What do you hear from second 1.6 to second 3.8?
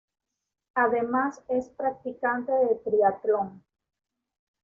practicante de triatlón.